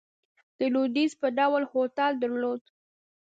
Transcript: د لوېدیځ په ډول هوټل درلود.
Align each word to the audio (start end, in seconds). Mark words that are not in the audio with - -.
د 0.57 0.59
لوېدیځ 0.73 1.11
په 1.21 1.27
ډول 1.37 1.63
هوټل 1.71 2.11
درلود. 2.23 2.61